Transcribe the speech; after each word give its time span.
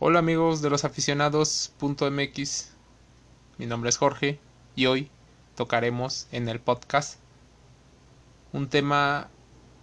Hola 0.00 0.20
amigos 0.20 0.62
de 0.62 0.70
los 0.70 0.84
aficionados.mx, 0.84 2.70
mi 3.58 3.66
nombre 3.66 3.90
es 3.90 3.96
Jorge 3.96 4.38
y 4.76 4.86
hoy 4.86 5.10
tocaremos 5.56 6.28
en 6.30 6.48
el 6.48 6.60
podcast 6.60 7.18
un 8.52 8.68
tema 8.68 9.26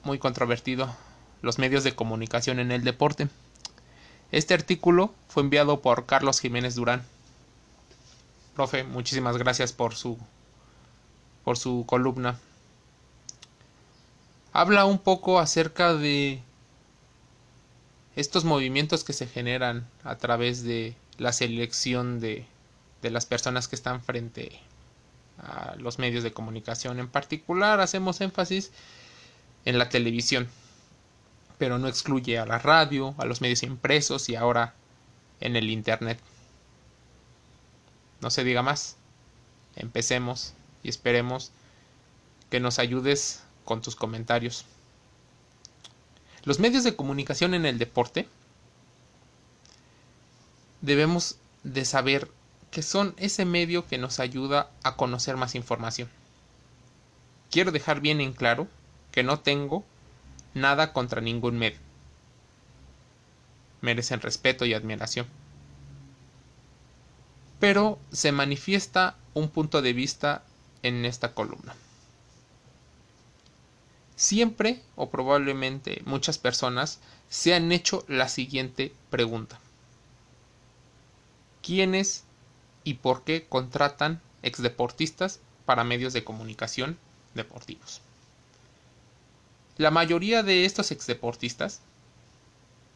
muy 0.05 0.17
controvertido, 0.17 0.95
los 1.41 1.59
medios 1.59 1.83
de 1.83 1.95
comunicación 1.95 2.59
en 2.59 2.71
el 2.71 2.85
deporte. 2.85 3.27
Este 4.31 4.53
artículo 4.53 5.13
fue 5.27 5.43
enviado 5.43 5.81
por 5.81 6.05
Carlos 6.05 6.39
Jiménez 6.39 6.75
Durán. 6.75 7.03
Profe, 8.55 8.85
muchísimas 8.85 9.35
gracias 9.35 9.73
por 9.73 9.95
su 9.95 10.17
por 11.43 11.57
su 11.57 11.83
columna. 11.85 12.39
Habla 14.53 14.85
un 14.85 14.99
poco 14.99 15.39
acerca 15.39 15.93
de 15.93 16.41
estos 18.15 18.45
movimientos 18.45 19.03
que 19.03 19.13
se 19.13 19.27
generan 19.27 19.87
a 20.03 20.17
través 20.17 20.63
de 20.63 20.95
la 21.17 21.33
selección 21.33 22.19
de, 22.19 22.45
de 23.01 23.09
las 23.09 23.25
personas 23.25 23.67
que 23.67 23.75
están 23.75 24.01
frente 24.01 24.59
a 25.37 25.75
los 25.77 25.99
medios 25.99 26.23
de 26.23 26.33
comunicación. 26.33 26.99
En 26.99 27.09
particular 27.09 27.79
hacemos 27.79 28.21
énfasis 28.21 28.71
en 29.65 29.77
la 29.77 29.89
televisión, 29.89 30.47
pero 31.57 31.77
no 31.77 31.87
excluye 31.87 32.37
a 32.37 32.45
la 32.45 32.59
radio, 32.59 33.15
a 33.17 33.25
los 33.25 33.41
medios 33.41 33.63
impresos 33.63 34.29
y 34.29 34.35
ahora 34.35 34.73
en 35.39 35.55
el 35.55 35.69
Internet. 35.69 36.19
No 38.21 38.29
se 38.29 38.43
diga 38.43 38.61
más. 38.61 38.97
Empecemos 39.75 40.53
y 40.83 40.89
esperemos 40.89 41.51
que 42.49 42.59
nos 42.59 42.79
ayudes 42.79 43.43
con 43.65 43.81
tus 43.81 43.95
comentarios. 43.95 44.65
Los 46.45 46.59
medios 46.59 46.83
de 46.83 46.95
comunicación 46.95 47.55
en 47.55 47.65
el 47.65 47.79
deporte 47.79 48.27
debemos 50.81 51.37
de 51.63 51.85
saber 51.85 52.29
que 52.69 52.83
son 52.83 53.15
ese 53.17 53.45
medio 53.45 53.87
que 53.87 53.97
nos 53.97 54.19
ayuda 54.19 54.69
a 54.83 54.95
conocer 54.95 55.37
más 55.37 55.55
información. 55.55 56.07
Quiero 57.49 57.71
dejar 57.71 57.99
bien 57.99 58.21
en 58.21 58.33
claro 58.33 58.67
que 59.11 59.23
no 59.23 59.39
tengo 59.39 59.83
nada 60.53 60.93
contra 60.93 61.19
ningún 61.19 61.57
medio. 61.57 61.79
Merecen 63.81 64.21
respeto 64.21 64.65
y 64.65 64.75
admiración. 64.75 65.25
Pero 67.59 67.97
se 68.11 68.31
manifiesta 68.31 69.15
un 69.33 69.49
punto 69.49 69.81
de 69.81 69.93
vista 69.93 70.43
en 70.83 71.05
esta 71.05 71.33
columna. 71.33 71.75
Siempre 74.15 74.81
o 74.95 75.09
probablemente 75.09 76.01
muchas 76.05 76.37
personas 76.37 76.99
se 77.29 77.53
han 77.53 77.71
hecho 77.71 78.05
la 78.07 78.29
siguiente 78.29 78.93
pregunta. 79.09 79.59
¿Quiénes 81.61 82.23
y 82.83 82.95
por 82.95 83.23
qué 83.23 83.45
contratan 83.47 84.21
exdeportistas 84.43 85.39
para 85.65 85.83
medios 85.83 86.13
de 86.13 86.23
comunicación 86.23 86.97
deportivos? 87.33 88.01
La 89.77 89.91
mayoría 89.91 90.43
de 90.43 90.63
estos 90.63 90.91
exdeportistas 90.91 91.81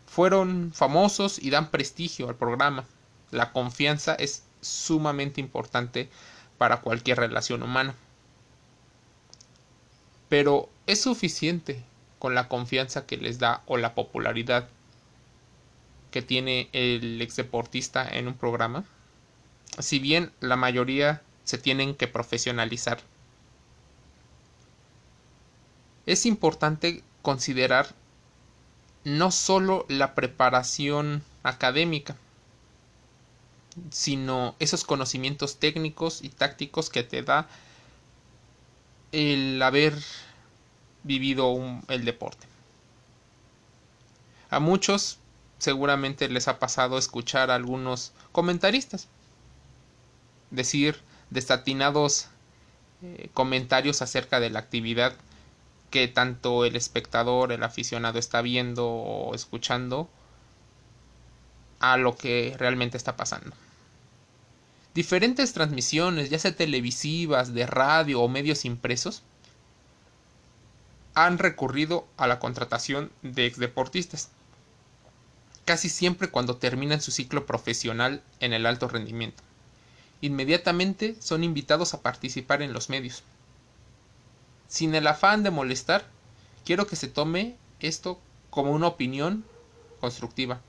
fueron 0.07 0.71
famosos 0.73 1.37
y 1.39 1.49
dan 1.49 1.69
prestigio 1.69 2.29
al 2.29 2.35
programa. 2.35 2.85
La 3.31 3.51
confianza 3.51 4.15
es 4.15 4.43
sumamente 4.61 5.41
importante 5.41 6.09
para 6.57 6.81
cualquier 6.81 7.17
relación 7.17 7.63
humana. 7.63 7.95
Pero 10.29 10.69
¿es 10.89 11.03
suficiente 11.03 11.83
con 12.17 12.33
la 12.33 12.47
confianza 12.47 13.05
que 13.05 13.15
les 13.15 13.37
da 13.37 13.61
o 13.67 13.77
la 13.77 13.93
popularidad 13.93 14.67
que 16.09 16.23
tiene 16.23 16.67
el 16.73 17.21
ex 17.21 17.35
deportista 17.35 18.09
en 18.09 18.27
un 18.27 18.33
programa? 18.33 18.83
Si 19.77 19.99
bien 19.99 20.31
la 20.39 20.55
mayoría 20.55 21.21
se 21.43 21.59
tienen 21.59 21.93
que 21.93 22.07
profesionalizar. 22.07 23.01
Es 26.07 26.25
importante 26.25 27.03
considerar 27.21 27.93
no 29.03 29.29
solo 29.29 29.85
la 29.89 30.15
preparación 30.15 31.21
académica, 31.43 32.15
sino 33.91 34.55
esos 34.57 34.85
conocimientos 34.85 35.57
técnicos 35.57 36.23
y 36.23 36.29
tácticos 36.29 36.89
que 36.89 37.03
te 37.03 37.21
da 37.21 37.47
el 39.11 39.61
haber 39.61 39.93
vivido 41.09 41.57
el 41.87 42.05
deporte. 42.05 42.45
A 44.51 44.59
muchos 44.59 45.17
seguramente 45.57 46.29
les 46.29 46.47
ha 46.47 46.59
pasado 46.59 46.99
escuchar 46.99 47.49
a 47.49 47.55
algunos 47.55 48.13
comentaristas 48.31 49.07
decir 50.51 51.01
destatinados 51.31 52.27
eh, 53.01 53.29
comentarios 53.33 54.01
acerca 54.03 54.39
de 54.39 54.51
la 54.51 54.59
actividad 54.59 55.15
que 55.89 56.07
tanto 56.07 56.63
el 56.63 56.75
espectador, 56.75 57.51
el 57.51 57.63
aficionado 57.63 58.19
está 58.19 58.43
viendo 58.43 58.87
o 58.87 59.33
escuchando 59.33 60.07
a 61.79 61.97
lo 61.97 62.15
que 62.15 62.55
realmente 62.57 62.97
está 62.97 63.15
pasando. 63.15 63.55
Diferentes 64.93 65.53
transmisiones, 65.53 66.29
ya 66.29 66.37
sea 66.37 66.55
televisivas, 66.55 67.53
de 67.53 67.65
radio 67.65 68.21
o 68.21 68.27
medios 68.27 68.65
impresos, 68.65 69.23
han 71.25 71.37
recurrido 71.37 72.07
a 72.17 72.27
la 72.27 72.39
contratación 72.39 73.11
de 73.21 73.45
exdeportistas, 73.45 74.29
casi 75.65 75.89
siempre 75.89 76.29
cuando 76.29 76.57
terminan 76.57 77.01
su 77.01 77.11
ciclo 77.11 77.45
profesional 77.45 78.23
en 78.39 78.53
el 78.53 78.65
alto 78.65 78.87
rendimiento. 78.87 79.43
Inmediatamente 80.21 81.15
son 81.19 81.43
invitados 81.43 81.93
a 81.93 82.01
participar 82.01 82.61
en 82.61 82.73
los 82.73 82.89
medios. 82.89 83.23
Sin 84.67 84.95
el 84.95 85.07
afán 85.07 85.43
de 85.43 85.51
molestar, 85.51 86.05
quiero 86.65 86.87
que 86.87 86.95
se 86.95 87.07
tome 87.07 87.55
esto 87.79 88.19
como 88.49 88.71
una 88.71 88.87
opinión 88.87 89.43
constructiva, 89.99 90.61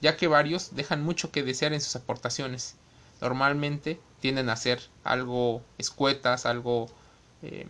ya 0.00 0.16
que 0.16 0.26
varios 0.26 0.74
dejan 0.74 1.02
mucho 1.02 1.30
que 1.30 1.42
desear 1.42 1.72
en 1.72 1.80
sus 1.80 1.96
aportaciones 1.96 2.74
normalmente 3.20 4.00
tienden 4.20 4.48
a 4.50 4.56
ser 4.56 4.82
algo 5.04 5.62
escuetas, 5.78 6.44
algo 6.44 6.90
em, 7.42 7.68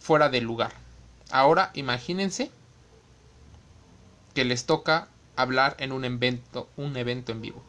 fuera 0.00 0.28
de 0.28 0.40
lugar. 0.40 0.83
Ahora 1.30 1.70
imagínense 1.74 2.50
que 4.34 4.44
les 4.44 4.66
toca 4.66 5.08
hablar 5.36 5.76
en 5.78 5.92
un 5.92 6.04
evento, 6.04 6.68
un 6.76 6.96
evento 6.96 7.32
en 7.32 7.40
vivo. 7.40 7.62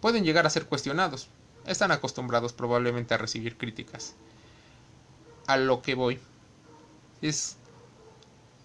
Pueden 0.00 0.24
llegar 0.24 0.46
a 0.46 0.50
ser 0.50 0.66
cuestionados. 0.66 1.28
Están 1.66 1.92
acostumbrados 1.92 2.52
probablemente 2.52 3.14
a 3.14 3.18
recibir 3.18 3.56
críticas. 3.58 4.14
A 5.46 5.56
lo 5.56 5.82
que 5.82 5.94
voy 5.94 6.18
es 7.20 7.56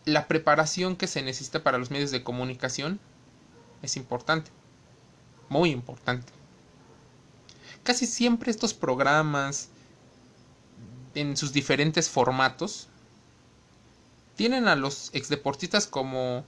la 0.05 0.27
preparación 0.27 0.95
que 0.95 1.07
se 1.07 1.21
necesita 1.21 1.63
para 1.63 1.77
los 1.77 1.91
medios 1.91 2.11
de 2.11 2.23
comunicación 2.23 2.99
es 3.81 3.97
importante 3.97 4.51
muy 5.49 5.71
importante. 5.71 6.31
Casi 7.83 8.07
siempre 8.07 8.51
estos 8.51 8.73
programas, 8.73 9.69
en 11.15 11.37
sus 11.37 11.53
diferentes 11.53 12.09
formatos, 12.09 12.87
tienen 14.35 14.67
a 14.67 14.75
los 14.75 15.09
exdeportistas 15.13 15.87
como 15.87 16.45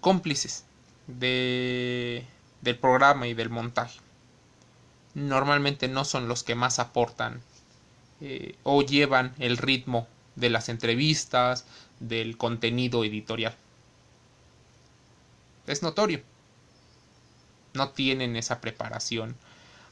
cómplices 0.00 0.64
de, 1.06 2.24
del 2.62 2.78
programa 2.78 3.26
y 3.26 3.34
del 3.34 3.50
montaje. 3.50 4.00
Normalmente 5.14 5.88
no 5.88 6.04
son 6.04 6.26
los 6.26 6.42
que 6.42 6.54
más 6.54 6.78
aportan 6.78 7.42
eh, 8.20 8.56
o 8.62 8.82
llevan 8.82 9.34
el 9.38 9.58
ritmo 9.58 10.08
de 10.36 10.50
las 10.50 10.68
entrevistas, 10.68 11.66
del 12.00 12.36
contenido 12.36 13.04
editorial. 13.04 13.54
Es 15.66 15.82
notorio 15.82 16.22
no 17.74 17.90
tienen 17.90 18.36
esa 18.36 18.60
preparación, 18.60 19.36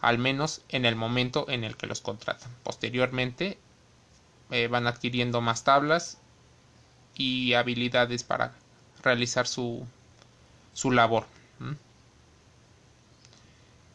al 0.01 0.19
menos 0.19 0.63
en 0.69 0.85
el 0.85 0.97
momento 0.97 1.47
en 1.49 1.65
el 1.65 1.77
que 1.77 1.87
los 1.87 2.01
contratan. 2.01 2.51
Posteriormente 2.63 3.59
eh, 4.51 4.67
van 4.69 4.87
adquiriendo 4.87 5.41
más 5.41 5.65
tablas 5.65 6.19
y 7.15 7.55
habilidades 7.55 8.25
para 8.25 8.53
realizar 9.03 9.47
su, 9.47 9.87
su 10.73 10.91
labor. 10.91 11.27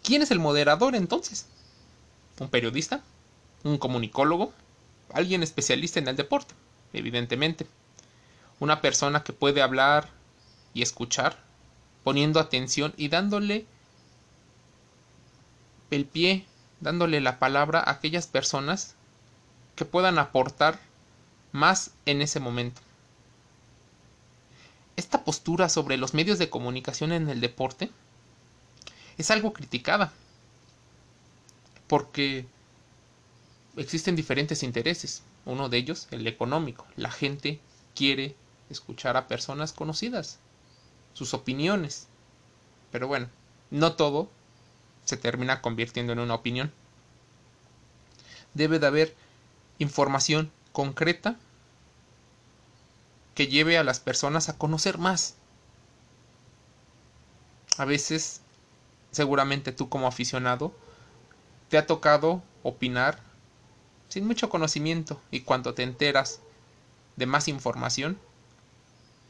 ¿Quién 0.04 0.22
es 0.22 0.30
el 0.30 0.40
moderador 0.40 0.94
entonces? 0.96 1.48
¿Un 2.40 2.50
periodista? 2.50 3.02
¿Un 3.64 3.80
comunicólogo? 3.80 4.54
¿Alguien 5.12 5.42
especialista 5.42 6.00
en 6.00 6.08
el 6.08 6.16
deporte? 6.16 6.54
Evidentemente. 6.94 7.66
Una 8.60 8.82
persona 8.82 9.24
que 9.24 9.34
puede 9.34 9.64
hablar 9.64 10.10
y 10.76 10.84
escuchar, 10.84 11.40
poniendo 12.04 12.40
atención 12.40 12.94
y 12.98 13.08
dándole 13.08 13.66
el 15.92 16.06
pie, 16.06 16.46
dándole 16.82 17.22
la 17.22 17.40
palabra 17.40 17.80
a 17.80 17.92
aquellas 17.92 18.28
personas 18.28 18.96
que 19.76 19.86
puedan 19.86 20.20
aportar 20.20 20.80
más 21.52 21.92
en 22.06 22.22
ese 22.22 22.40
momento. 22.40 22.82
esta 24.98 25.24
postura 25.26 25.68
sobre 25.68 25.98
los 25.98 26.14
medios 26.14 26.40
de 26.40 26.50
comunicación 26.50 27.12
en 27.12 27.30
el 27.30 27.42
deporte 27.42 27.90
es 29.18 29.30
algo 29.30 29.52
criticada 29.52 30.14
porque 31.88 32.46
existen 33.78 34.16
diferentes 34.16 34.64
intereses. 34.64 35.24
Uno 35.46 35.70
de 35.70 35.78
ellos, 35.78 36.08
el 36.12 36.26
económico. 36.28 36.88
La 36.96 37.12
gente 37.12 37.60
quiere 37.94 38.36
escuchar 38.70 39.16
a 39.18 39.28
personas 39.28 39.74
conocidas, 39.74 40.40
sus 41.14 41.34
opiniones. 41.34 42.08
Pero 42.92 43.08
bueno, 43.08 43.30
no 43.70 43.94
todo 43.94 44.30
se 45.06 45.18
termina 45.18 45.62
convirtiendo 45.62 46.14
en 46.14 46.20
una 46.20 46.36
opinión. 46.36 46.74
Debe 48.54 48.80
de 48.80 48.88
haber 48.88 49.16
información 49.80 50.52
concreta 50.72 51.38
que 53.34 53.48
lleve 53.48 53.78
a 53.78 53.84
las 53.84 54.00
personas 54.00 54.50
a 54.50 54.58
conocer 54.58 54.98
más. 54.98 55.36
A 57.78 57.86
veces, 57.86 58.42
seguramente 59.12 59.72
tú 59.72 59.90
como 59.90 60.08
aficionado, 60.08 60.74
te 61.70 61.78
ha 61.78 61.86
tocado 61.86 62.42
opinar 62.64 63.20
sin 64.08 64.26
mucho 64.26 64.50
conocimiento 64.50 65.22
y 65.32 65.42
cuando 65.42 65.74
te 65.74 65.84
enteras 65.84 66.40
de 67.18 67.26
más 67.26 67.48
información, 67.48 68.18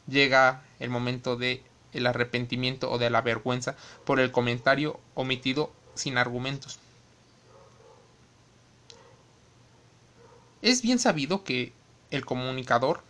llega 0.06 0.62
el 0.78 0.90
momento 0.90 1.36
de 1.36 1.64
el 1.96 2.06
arrepentimiento 2.06 2.90
o 2.90 2.98
de 2.98 3.10
la 3.10 3.22
vergüenza 3.22 3.76
por 4.04 4.20
el 4.20 4.30
comentario 4.30 5.00
omitido 5.14 5.72
sin 5.94 6.18
argumentos. 6.18 6.78
Es 10.62 10.82
bien 10.82 10.98
sabido 10.98 11.44
que 11.44 11.72
el 12.10 12.24
comunicador, 12.24 13.02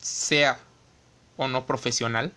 sea 0.00 0.58
o 1.36 1.48
no 1.48 1.66
profesional, 1.66 2.32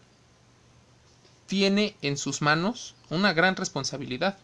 tiene 1.48 1.96
en 2.02 2.18
sus 2.18 2.42
manos 2.42 2.96
una 3.10 3.34
gran 3.34 3.56
responsabilidad. 3.56 4.38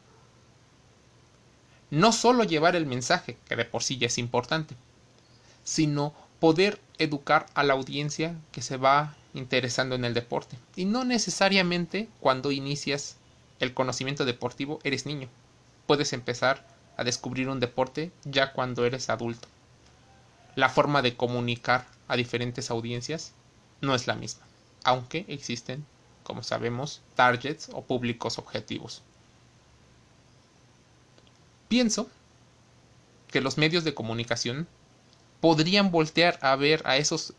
No 1.89 2.11
solo 2.11 2.43
llevar 2.43 2.75
el 2.75 2.85
mensaje, 2.85 3.37
que 3.47 3.55
de 3.55 3.65
por 3.65 3.83
sí 3.83 3.97
ya 3.97 4.07
es 4.07 4.17
importante, 4.17 4.75
sino 5.63 6.13
poder 6.39 6.81
educar 6.97 7.45
a 7.53 7.63
la 7.63 7.73
audiencia 7.73 8.35
que 8.51 8.61
se 8.61 8.77
va 8.77 9.15
interesando 9.33 9.95
en 9.95 10.05
el 10.05 10.13
deporte. 10.13 10.57
Y 10.75 10.85
no 10.85 11.03
necesariamente 11.03 12.09
cuando 12.19 12.51
inicias 12.51 13.17
el 13.59 13.73
conocimiento 13.73 14.25
deportivo 14.25 14.79
eres 14.83 15.05
niño. 15.05 15.29
Puedes 15.85 16.13
empezar 16.13 16.65
a 16.97 17.03
descubrir 17.03 17.49
un 17.49 17.59
deporte 17.59 18.11
ya 18.25 18.53
cuando 18.53 18.85
eres 18.85 19.09
adulto. 19.09 19.47
La 20.55 20.69
forma 20.69 21.01
de 21.01 21.15
comunicar 21.15 21.85
a 22.07 22.15
diferentes 22.15 22.71
audiencias 22.71 23.33
no 23.81 23.93
es 23.93 24.07
la 24.07 24.15
misma, 24.15 24.45
aunque 24.83 25.25
existen, 25.27 25.85
como 26.23 26.43
sabemos, 26.43 27.01
targets 27.15 27.69
o 27.73 27.83
públicos 27.83 28.37
objetivos. 28.37 29.03
Pienso 31.67 32.09
que 33.27 33.41
los 33.41 33.57
medios 33.57 33.83
de 33.83 33.93
comunicación 33.93 34.67
podrían 35.41 35.91
voltear 35.91 36.39
a 36.41 36.55
ver 36.55 36.81
a 36.85 36.97
esos 36.97 37.33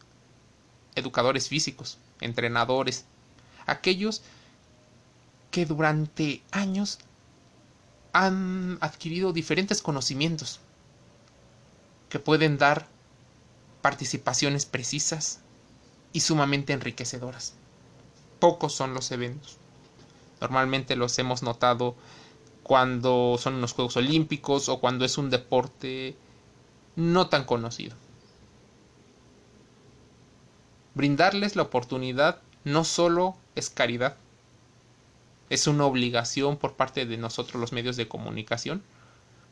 educadores 0.98 1.48
físicos, 1.48 1.98
entrenadores, 2.20 3.04
aquellos 3.66 4.22
que 5.50 5.66
durante 5.66 6.42
años 6.50 6.98
han 8.12 8.78
adquirido 8.80 9.32
diferentes 9.32 9.82
conocimientos 9.82 10.60
que 12.08 12.18
pueden 12.18 12.58
dar 12.58 12.86
participaciones 13.82 14.66
precisas 14.66 15.40
y 16.12 16.20
sumamente 16.20 16.72
enriquecedoras. 16.72 17.54
Pocos 18.40 18.74
son 18.74 18.94
los 18.94 19.10
eventos. 19.12 19.58
Normalmente 20.40 20.96
los 20.96 21.18
hemos 21.18 21.42
notado 21.42 21.94
cuando 22.62 23.36
son 23.38 23.54
unos 23.54 23.72
Juegos 23.72 23.96
Olímpicos 23.96 24.68
o 24.68 24.78
cuando 24.80 25.04
es 25.04 25.18
un 25.18 25.30
deporte 25.30 26.16
no 26.96 27.28
tan 27.28 27.44
conocido. 27.44 27.96
Brindarles 30.98 31.54
la 31.54 31.62
oportunidad 31.62 32.40
no 32.64 32.82
solo 32.82 33.36
es 33.54 33.70
caridad, 33.70 34.16
es 35.48 35.68
una 35.68 35.84
obligación 35.86 36.56
por 36.56 36.74
parte 36.74 37.06
de 37.06 37.16
nosotros 37.16 37.60
los 37.60 37.70
medios 37.70 37.94
de 37.94 38.08
comunicación 38.08 38.82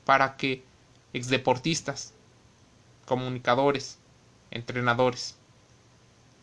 para 0.04 0.37
que 0.37 0.64
exdeportistas, 1.12 2.14
comunicadores, 3.04 3.98
entrenadores, 4.50 5.37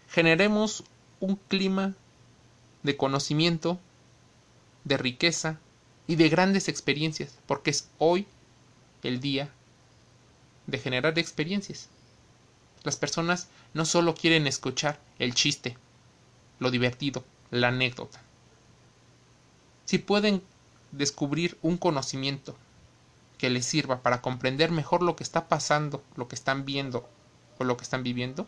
generemos 0.07 0.85
un 1.19 1.35
clima 1.49 1.95
de 2.83 2.95
conocimiento, 2.95 3.81
de 4.85 4.95
riqueza 4.95 5.59
y 6.07 6.15
de 6.15 6.29
grandes 6.29 6.69
experiencias, 6.69 7.37
porque 7.45 7.71
es 7.71 7.89
hoy 7.97 8.25
el 9.03 9.19
día 9.19 9.51
de 10.65 10.77
generar 10.77 11.19
experiencias. 11.19 11.89
Las 12.83 12.97
personas 12.97 13.47
no 13.73 13.85
solo 13.85 14.15
quieren 14.15 14.47
escuchar 14.47 14.99
el 15.19 15.33
chiste, 15.33 15.77
lo 16.59 16.69
divertido, 16.69 17.23
la 17.49 17.69
anécdota. 17.69 18.21
Si 19.85 19.97
pueden 19.99 20.43
descubrir 20.91 21.57
un 21.61 21.77
conocimiento 21.77 22.55
que 23.37 23.49
les 23.49 23.65
sirva 23.65 24.01
para 24.01 24.21
comprender 24.21 24.71
mejor 24.71 25.01
lo 25.01 25.15
que 25.15 25.23
está 25.23 25.47
pasando, 25.47 26.03
lo 26.15 26.27
que 26.27 26.35
están 26.35 26.65
viendo 26.65 27.09
o 27.57 27.63
lo 27.63 27.77
que 27.77 27.83
están 27.83 28.03
viviendo, 28.03 28.47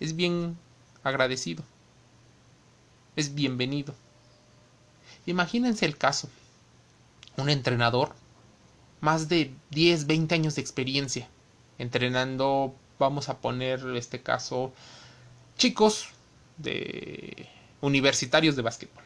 es 0.00 0.16
bien 0.16 0.58
agradecido. 1.02 1.62
Es 3.16 3.34
bienvenido. 3.34 3.94
Imagínense 5.24 5.86
el 5.86 5.96
caso. 5.96 6.28
Un 7.36 7.48
entrenador, 7.48 8.14
más 9.00 9.28
de 9.28 9.54
10, 9.70 10.06
20 10.06 10.34
años 10.34 10.54
de 10.54 10.62
experiencia, 10.62 11.28
entrenando, 11.78 12.74
vamos 12.98 13.28
a 13.28 13.38
poner 13.38 13.80
este 13.96 14.22
caso, 14.22 14.72
chicos 15.56 16.08
de 16.58 17.48
universitarios 17.80 18.56
de 18.56 18.62
básquetbol. 18.62 19.04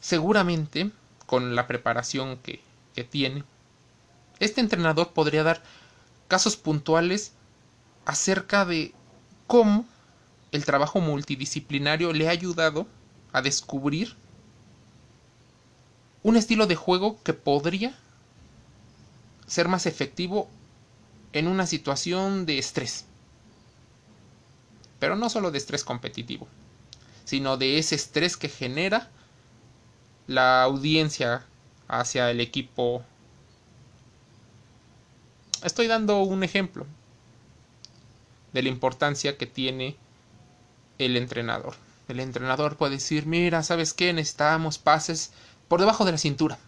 Seguramente, 0.00 0.90
con 1.26 1.54
la 1.54 1.66
preparación 1.66 2.38
que, 2.38 2.60
que 2.94 3.04
tiene, 3.04 3.44
este 4.40 4.60
entrenador 4.60 5.12
podría 5.12 5.42
dar 5.42 5.62
casos 6.28 6.56
puntuales 6.56 7.32
acerca 8.04 8.64
de 8.64 8.92
cómo 9.46 9.86
el 10.50 10.64
trabajo 10.64 11.00
multidisciplinario 11.00 12.12
le 12.12 12.28
ha 12.28 12.32
ayudado 12.32 12.86
a 13.32 13.40
descubrir 13.42 14.16
un 16.22 16.36
estilo 16.36 16.66
de 16.66 16.76
juego 16.76 17.18
que 17.22 17.32
podría 17.32 17.94
ser 19.46 19.68
más 19.68 19.86
efectivo 19.86 20.48
en 21.32 21.48
una 21.48 21.66
situación 21.66 22.46
de 22.46 22.58
estrés. 22.58 23.06
Pero 24.98 25.16
no 25.16 25.28
solo 25.30 25.50
de 25.50 25.58
estrés 25.58 25.84
competitivo, 25.84 26.46
sino 27.24 27.56
de 27.56 27.78
ese 27.78 27.94
estrés 27.94 28.36
que 28.36 28.48
genera 28.48 29.10
la 30.26 30.62
audiencia 30.62 31.44
hacia 31.88 32.30
el 32.30 32.40
equipo. 32.40 33.02
Estoy 35.62 35.86
dando 35.86 36.22
un 36.22 36.42
ejemplo 36.42 36.86
de 38.52 38.62
la 38.62 38.68
importancia 38.68 39.36
que 39.36 39.46
tiene 39.46 39.96
el 40.98 41.16
entrenador. 41.16 41.74
El 42.08 42.20
entrenador 42.20 42.76
puede 42.76 42.94
decir, 42.94 43.26
mira, 43.26 43.62
¿sabes 43.62 43.94
qué? 43.94 44.12
Necesitamos 44.12 44.78
pases 44.78 45.32
por 45.68 45.80
debajo 45.80 46.04
de 46.04 46.12
la 46.12 46.18
cintura. 46.18 46.58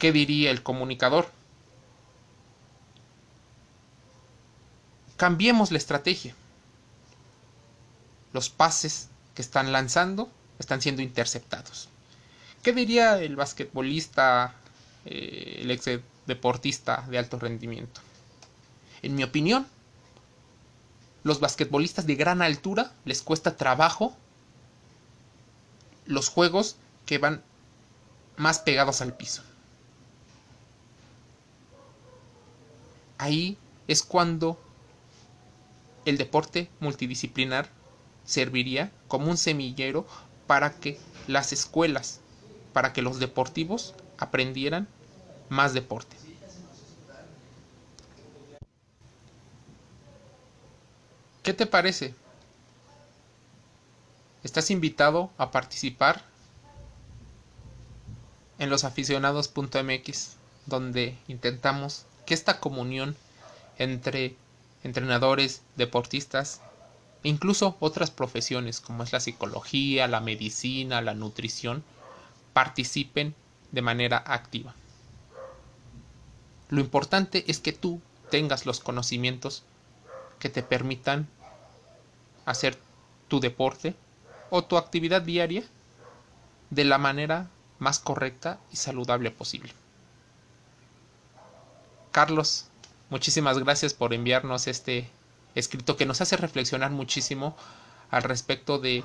¿Qué 0.00 0.12
diría 0.12 0.50
el 0.50 0.62
comunicador? 0.62 1.28
Cambiemos 5.18 5.70
la 5.70 5.76
estrategia. 5.76 6.34
Los 8.32 8.48
pases 8.48 9.10
que 9.34 9.42
están 9.42 9.72
lanzando 9.72 10.30
están 10.58 10.80
siendo 10.80 11.02
interceptados. 11.02 11.90
¿Qué 12.62 12.72
diría 12.72 13.18
el 13.18 13.36
basquetbolista, 13.36 14.54
eh, 15.04 15.58
el 15.60 15.70
ex 15.70 16.00
deportista 16.24 17.04
de 17.10 17.18
alto 17.18 17.38
rendimiento? 17.38 18.00
En 19.02 19.14
mi 19.14 19.22
opinión, 19.22 19.66
los 21.24 21.40
basquetbolistas 21.40 22.06
de 22.06 22.14
gran 22.14 22.40
altura 22.40 22.94
les 23.04 23.20
cuesta 23.20 23.54
trabajo 23.54 24.16
los 26.06 26.30
juegos 26.30 26.76
que 27.04 27.18
van 27.18 27.42
más 28.38 28.60
pegados 28.60 29.02
al 29.02 29.14
piso. 29.14 29.42
Ahí 33.20 33.58
es 33.86 34.02
cuando 34.02 34.58
el 36.06 36.16
deporte 36.16 36.70
multidisciplinar 36.80 37.68
serviría 38.24 38.90
como 39.08 39.30
un 39.30 39.36
semillero 39.36 40.06
para 40.46 40.70
que 40.80 40.98
las 41.26 41.52
escuelas, 41.52 42.20
para 42.72 42.94
que 42.94 43.02
los 43.02 43.18
deportivos 43.18 43.92
aprendieran 44.16 44.88
más 45.50 45.74
deporte. 45.74 46.16
¿Qué 51.42 51.52
te 51.52 51.66
parece? 51.66 52.14
Estás 54.42 54.70
invitado 54.70 55.30
a 55.36 55.50
participar 55.50 56.24
en 58.58 58.70
los 58.70 58.84
aficionados.mx, 58.84 60.36
donde 60.64 61.18
intentamos 61.28 62.06
que 62.30 62.34
esta 62.34 62.60
comunión 62.60 63.16
entre 63.76 64.36
entrenadores, 64.84 65.62
deportistas 65.74 66.60
incluso 67.24 67.76
otras 67.80 68.12
profesiones 68.12 68.80
como 68.80 69.02
es 69.02 69.12
la 69.12 69.18
psicología, 69.18 70.06
la 70.06 70.20
medicina, 70.20 71.00
la 71.00 71.14
nutrición, 71.14 71.82
participen 72.52 73.34
de 73.72 73.82
manera 73.82 74.22
activa. 74.24 74.76
Lo 76.68 76.80
importante 76.80 77.42
es 77.48 77.58
que 77.58 77.72
tú 77.72 78.00
tengas 78.30 78.64
los 78.64 78.78
conocimientos 78.78 79.64
que 80.38 80.50
te 80.50 80.62
permitan 80.62 81.26
hacer 82.44 82.78
tu 83.26 83.40
deporte 83.40 83.96
o 84.50 84.62
tu 84.62 84.76
actividad 84.76 85.22
diaria 85.22 85.64
de 86.70 86.84
la 86.84 86.98
manera 86.98 87.50
más 87.80 87.98
correcta 87.98 88.60
y 88.70 88.76
saludable 88.76 89.32
posible. 89.32 89.72
Carlos, 92.10 92.66
muchísimas 93.08 93.58
gracias 93.58 93.94
por 93.94 94.12
enviarnos 94.12 94.66
este 94.66 95.08
escrito 95.54 95.96
que 95.96 96.06
nos 96.06 96.20
hace 96.20 96.36
reflexionar 96.36 96.90
muchísimo 96.90 97.56
al 98.10 98.24
respecto 98.24 98.78
de 98.80 99.04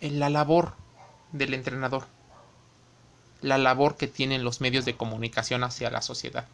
la 0.00 0.30
labor 0.30 0.74
del 1.32 1.54
entrenador, 1.54 2.06
la 3.40 3.58
labor 3.58 3.96
que 3.96 4.06
tienen 4.06 4.44
los 4.44 4.60
medios 4.60 4.84
de 4.84 4.96
comunicación 4.96 5.64
hacia 5.64 5.90
la 5.90 6.02
sociedad. 6.02 6.46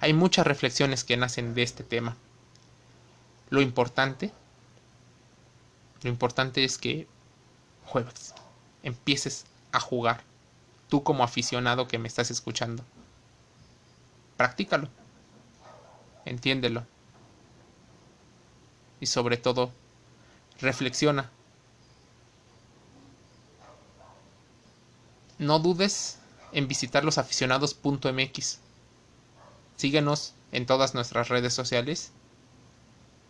Hay 0.00 0.12
muchas 0.12 0.46
reflexiones 0.46 1.02
que 1.02 1.16
nacen 1.16 1.54
de 1.54 1.64
este 1.64 1.82
tema. 1.82 2.16
Lo 3.50 3.60
importante, 3.60 4.30
lo 6.02 6.10
importante 6.10 6.62
es 6.62 6.78
que 6.78 7.08
jueves 7.84 8.32
empieces 8.84 9.46
a 9.72 9.80
jugar, 9.80 10.22
tú 10.88 11.02
como 11.02 11.24
aficionado 11.24 11.88
que 11.88 11.98
me 11.98 12.06
estás 12.06 12.30
escuchando. 12.30 12.84
Practícalo, 14.38 14.88
entiéndelo 16.24 16.86
y 19.00 19.06
sobre 19.06 19.36
todo 19.36 19.72
reflexiona. 20.60 21.28
No 25.38 25.58
dudes 25.58 26.20
en 26.52 26.68
visitar 26.68 27.04
los 27.04 27.18
aficionados.mx 27.18 28.60
Síguenos 29.74 30.34
en 30.52 30.66
todas 30.66 30.94
nuestras 30.94 31.28
redes 31.30 31.52
sociales 31.52 32.12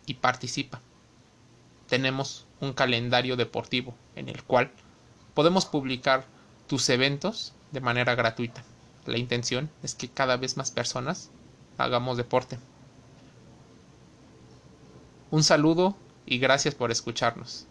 y 0.05 0.13
participa. 0.13 0.79
Tenemos 1.87 2.45
un 2.59 2.73
calendario 2.73 3.35
deportivo 3.35 3.95
en 4.15 4.29
el 4.29 4.43
cual 4.43 4.71
podemos 5.33 5.65
publicar 5.65 6.27
tus 6.67 6.87
eventos 6.89 7.53
de 7.71 7.81
manera 7.81 8.13
gratuita. 8.13 8.63
La 9.09 9.17
intención 9.17 9.71
es 9.81 9.95
que 9.95 10.07
cada 10.07 10.37
vez 10.37 10.55
más 10.55 10.69
personas 10.69 11.31
hagamos 11.77 12.17
deporte. 12.17 12.59
Un 15.31 15.43
saludo 15.43 15.95
y 16.25 16.37
gracias 16.37 16.75
por 16.75 16.91
escucharnos. 16.91 17.68